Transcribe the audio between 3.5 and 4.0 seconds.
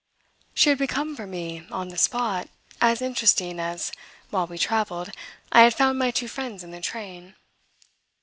as,